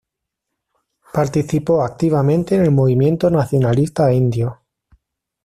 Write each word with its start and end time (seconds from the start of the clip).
Participó 1.13 1.83
activamente 1.83 2.55
en 2.55 2.63
el 2.63 2.71
movimiento 2.71 3.29
nacionalista 3.29 4.11
indio. 4.11 4.61